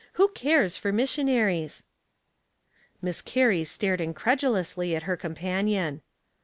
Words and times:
Who 0.13 0.29
cares 0.29 0.77
for 0.77 0.91
mis 0.91 1.15
sionaries?" 1.15 1.83
Miss 3.03 3.21
Carrie 3.21 3.63
stared 3.63 4.01
incredulously 4.01 4.95
at 4.95 5.03
her 5.03 5.15
com 5.15 5.35
panion. 5.35 6.01